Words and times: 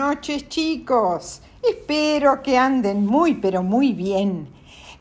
noches 0.00 0.48
chicos. 0.48 1.42
Espero 1.62 2.40
que 2.42 2.56
anden 2.56 3.04
muy 3.04 3.34
pero 3.34 3.62
muy 3.62 3.92
bien. 3.92 4.48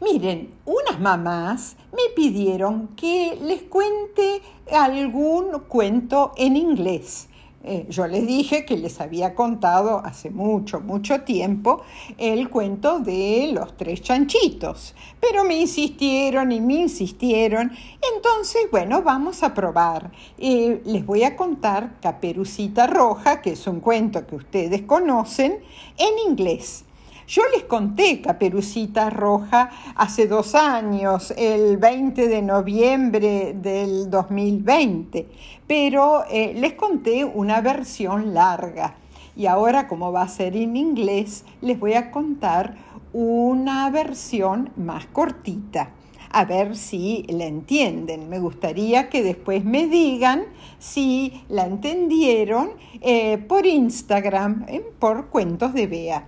Miren, 0.02 0.54
unas 0.66 1.00
mamás 1.00 1.78
me 1.94 2.14
pidieron 2.14 2.90
que 2.98 3.38
les 3.42 3.62
cuente 3.64 4.42
algún 4.70 5.60
cuento 5.70 6.34
en 6.36 6.58
inglés. 6.58 7.29
Eh, 7.64 7.86
yo 7.90 8.08
les 8.08 8.26
dije 8.26 8.64
que 8.66 8.78
les 8.78 9.02
había 9.02 9.36
contado 9.36 10.02
hace 10.06 10.30
mucho, 10.30 10.80
mucho 10.80 11.22
tiempo 11.22 11.82
el 12.18 12.50
cuento 12.50 13.00
de 13.00 13.52
los 13.54 13.76
tres 13.76 14.02
chanchitos, 14.02 14.96
pero 15.20 15.44
me 15.44 15.58
insistieron 15.58 16.54
y 16.54 16.62
me 16.62 16.76
insistieron, 16.76 17.72
entonces, 18.16 18.62
bueno, 18.72 19.02
vamos 19.02 19.44
a 19.44 19.54
probar. 19.54 20.12
Eh, 20.38 20.82
les 20.86 21.06
voy 21.06 21.24
a 21.24 21.36
contar 21.36 22.00
Caperucita 22.02 22.88
Roja, 22.88 23.42
que 23.42 23.52
es 23.52 23.68
un 23.68 23.82
cuento 23.82 24.26
que 24.26 24.36
ustedes 24.36 24.84
conocen, 24.84 25.60
en 25.98 26.30
inglés. 26.30 26.86
Yo 27.30 27.44
les 27.54 27.66
conté 27.66 28.22
Caperucita 28.22 29.12
Roja 29.12 29.70
hace 29.94 30.26
dos 30.26 30.56
años, 30.56 31.32
el 31.38 31.78
20 31.78 32.28
de 32.28 32.42
noviembre 32.42 33.54
del 33.54 34.10
2020, 34.10 35.28
pero 35.68 36.24
eh, 36.28 36.56
les 36.56 36.74
conté 36.74 37.24
una 37.24 37.62
versión 37.62 38.34
larga. 38.34 38.96
Y 39.36 39.46
ahora, 39.46 39.88
como 39.88 40.12
va 40.12 40.24
a 40.24 40.28
ser 40.28 40.56
en 40.56 40.76
inglés, 40.76 41.46
les 41.62 41.80
voy 41.80 41.94
a 41.94 42.10
contar 42.10 42.78
una 43.14 43.92
versión 43.92 44.72
más 44.76 45.06
cortita. 45.06 45.92
A 46.32 46.46
ver 46.46 46.76
si 46.76 47.28
la 47.30 47.46
entienden. 47.46 48.28
Me 48.28 48.40
gustaría 48.40 49.08
que 49.10 49.22
después 49.22 49.64
me 49.64 49.86
digan 49.86 50.46
si 50.80 51.44
la 51.48 51.68
entendieron 51.68 52.72
eh, 53.02 53.38
por 53.38 53.68
Instagram, 53.68 54.66
eh, 54.68 54.84
por 54.98 55.28
Cuentos 55.28 55.76
de 55.76 55.86
Bea. 55.86 56.28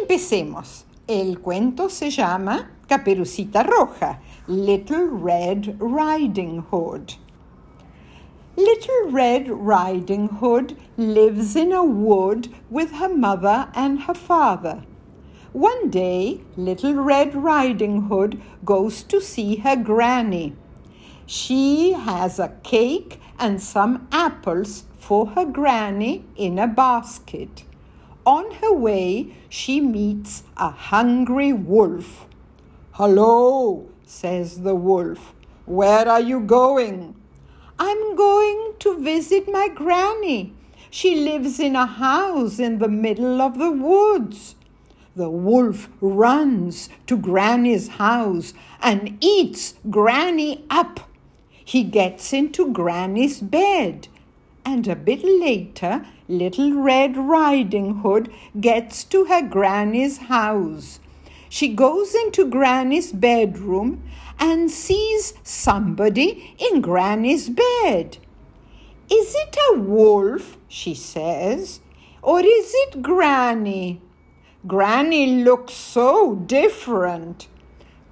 Empecemos. 0.00 0.84
El 1.06 1.40
cuento 1.40 1.90
se 1.90 2.08
llama 2.08 2.70
Caperucita 2.88 3.62
Roja, 3.62 4.20
Little 4.46 5.08
Red 5.08 5.76
Riding 5.80 6.64
Hood. 6.70 7.14
Little 8.56 9.10
Red 9.10 9.48
Riding 9.48 10.28
Hood 10.28 10.76
lives 10.96 11.56
in 11.56 11.72
a 11.72 11.84
wood 11.84 12.48
with 12.70 12.92
her 12.92 13.08
mother 13.08 13.68
and 13.74 14.00
her 14.02 14.14
father. 14.14 14.84
One 15.52 15.90
day, 15.90 16.40
Little 16.56 16.94
Red 16.94 17.34
Riding 17.34 18.02
Hood 18.02 18.40
goes 18.64 19.02
to 19.02 19.20
see 19.20 19.56
her 19.56 19.76
granny. 19.76 20.54
She 21.26 21.92
has 21.92 22.38
a 22.38 22.56
cake 22.62 23.20
and 23.38 23.60
some 23.60 24.08
apples 24.10 24.84
for 24.98 25.26
her 25.28 25.44
granny 25.44 26.24
in 26.36 26.58
a 26.58 26.66
basket. 26.66 27.64
On 28.24 28.52
her 28.52 28.72
way, 28.72 29.34
she 29.48 29.80
meets 29.80 30.44
a 30.56 30.70
hungry 30.70 31.52
wolf. 31.52 32.26
Hello, 32.92 33.90
says 34.06 34.62
the 34.62 34.76
wolf. 34.76 35.34
Where 35.66 36.08
are 36.08 36.20
you 36.20 36.38
going? 36.38 37.16
I'm 37.80 38.14
going 38.14 38.74
to 38.78 39.00
visit 39.00 39.50
my 39.50 39.68
granny. 39.68 40.52
She 40.88 41.16
lives 41.16 41.58
in 41.58 41.74
a 41.74 41.86
house 41.86 42.60
in 42.60 42.78
the 42.78 42.88
middle 42.88 43.42
of 43.42 43.58
the 43.58 43.72
woods. 43.72 44.54
The 45.16 45.30
wolf 45.30 45.88
runs 46.00 46.88
to 47.08 47.16
Granny's 47.16 47.88
house 47.88 48.54
and 48.80 49.18
eats 49.20 49.74
Granny 49.90 50.64
up. 50.70 51.10
He 51.50 51.82
gets 51.82 52.32
into 52.32 52.72
Granny's 52.72 53.40
bed 53.40 54.08
and 54.64 54.86
a 54.88 54.96
bit 54.96 55.24
later, 55.24 56.06
Little 56.28 56.72
Red 56.74 57.16
Riding 57.16 58.00
Hood 58.00 58.32
gets 58.60 59.04
to 59.04 59.24
her 59.26 59.42
granny's 59.42 60.18
house. 60.18 61.00
She 61.48 61.68
goes 61.68 62.14
into 62.14 62.48
Granny's 62.48 63.12
bedroom 63.12 64.02
and 64.38 64.70
sees 64.70 65.34
somebody 65.42 66.54
in 66.58 66.80
Granny's 66.80 67.50
bed. 67.50 68.16
Is 69.10 69.34
it 69.34 69.56
a 69.70 69.78
wolf? 69.78 70.56
she 70.68 70.94
says. 70.94 71.80
Or 72.22 72.40
is 72.40 72.72
it 72.74 73.02
Granny? 73.02 74.00
Granny 74.66 75.42
looks 75.42 75.74
so 75.74 76.36
different. 76.36 77.48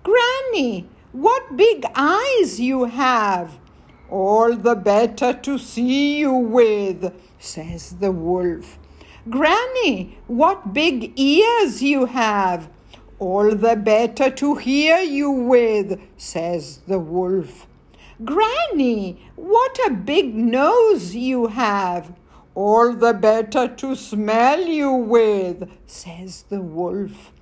Granny, 0.03 0.89
what 1.13 1.57
big 1.57 1.85
eyes 1.95 2.59
you 2.59 2.85
have! 2.85 3.60
All 4.11 4.57
the 4.57 4.75
better 4.75 5.33
to 5.33 5.57
see 5.57 6.19
you 6.19 6.33
with, 6.33 7.15
says 7.39 7.93
the 8.01 8.11
wolf. 8.11 8.77
Granny, 9.29 10.19
what 10.27 10.75
big 10.75 11.13
ears 11.17 11.81
you 11.81 12.07
have! 12.07 12.69
All 13.21 13.55
the 13.55 13.77
better 13.77 14.29
to 14.31 14.57
hear 14.57 14.99
you 14.99 15.31
with, 15.31 16.01
says 16.17 16.79
the 16.89 16.99
wolf. 16.99 17.69
Granny, 18.25 19.31
what 19.37 19.79
a 19.87 19.91
big 19.91 20.35
nose 20.35 21.15
you 21.15 21.47
have! 21.47 22.13
All 22.57 22.93
the 22.93 23.15
better 23.15 23.69
to 23.69 23.95
smell 23.95 24.61
you 24.61 24.93
with, 24.93 25.71
says 25.87 26.45
the 26.49 26.61
wolf. 26.61 27.33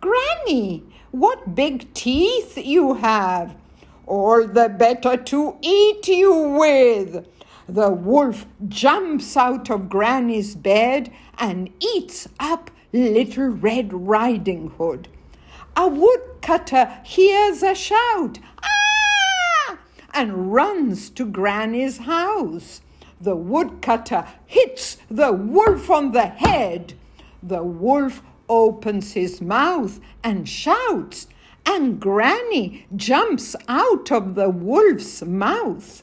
Granny, 0.00 0.84
what 1.10 1.54
big 1.54 1.92
teeth 1.92 2.56
you 2.56 2.94
have! 2.94 3.56
All 4.06 4.46
the 4.46 4.68
better 4.68 5.16
to 5.16 5.56
eat 5.62 6.06
you 6.08 6.34
with. 6.58 7.26
The 7.68 7.90
wolf 7.90 8.46
jumps 8.68 9.36
out 9.36 9.70
of 9.70 9.88
Granny's 9.88 10.54
bed 10.54 11.10
and 11.38 11.70
eats 11.80 12.28
up 12.38 12.70
Little 12.92 13.48
Red 13.48 13.92
Riding 13.92 14.70
Hood. 14.78 15.08
A 15.76 15.88
woodcutter 15.88 17.00
hears 17.04 17.62
a 17.62 17.74
shout, 17.74 18.38
ah, 18.62 19.78
and 20.12 20.52
runs 20.52 21.10
to 21.10 21.24
Granny's 21.24 21.98
house. 21.98 22.80
The 23.20 23.34
woodcutter 23.34 24.26
hits 24.46 24.98
the 25.10 25.32
wolf 25.32 25.90
on 25.90 26.12
the 26.12 26.26
head. 26.26 26.94
The 27.42 27.64
wolf 27.64 28.22
opens 28.48 29.14
his 29.14 29.40
mouth 29.40 29.98
and 30.22 30.48
shouts, 30.48 31.26
and 31.66 32.00
Granny 32.00 32.86
jumps 32.94 33.56
out 33.68 34.12
of 34.12 34.34
the 34.34 34.50
wolf's 34.50 35.22
mouth. 35.22 36.02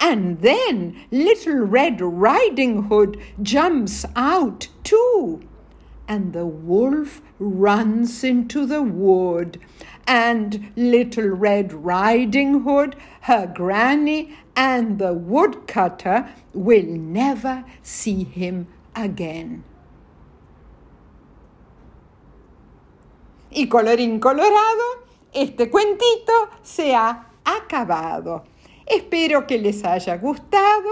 And 0.00 0.40
then 0.40 0.96
Little 1.10 1.58
Red 1.58 2.00
Riding 2.00 2.84
Hood 2.84 3.20
jumps 3.40 4.04
out 4.16 4.68
too. 4.82 5.42
And 6.08 6.32
the 6.32 6.46
wolf 6.46 7.20
runs 7.38 8.24
into 8.24 8.66
the 8.66 8.82
wood. 8.82 9.60
And 10.06 10.72
Little 10.76 11.28
Red 11.28 11.72
Riding 11.72 12.62
Hood, 12.62 12.96
her 13.22 13.46
granny, 13.46 14.36
and 14.56 14.98
the 14.98 15.14
woodcutter 15.14 16.28
will 16.52 16.86
never 16.86 17.64
see 17.82 18.24
him 18.24 18.66
again. 18.94 19.64
Y 23.54 23.68
colorín 23.68 24.18
colorado, 24.18 24.84
este 25.32 25.70
cuentito 25.70 26.32
se 26.62 26.94
ha 26.94 27.28
acabado. 27.44 28.44
Espero 28.86 29.46
que 29.46 29.58
les 29.58 29.84
haya 29.84 30.16
gustado 30.16 30.88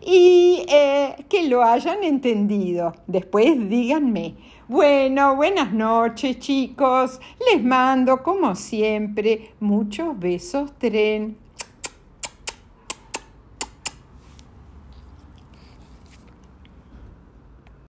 y 0.00 0.64
eh, 0.68 1.24
que 1.28 1.48
lo 1.48 1.62
hayan 1.62 2.02
entendido. 2.02 2.94
Después 3.06 3.68
díganme. 3.68 4.36
Bueno, 4.68 5.36
buenas 5.36 5.72
noches 5.72 6.38
chicos. 6.38 7.20
Les 7.52 7.62
mando 7.62 8.22
como 8.22 8.54
siempre 8.54 9.52
muchos 9.60 10.18
besos 10.18 10.72
tren. 10.78 11.43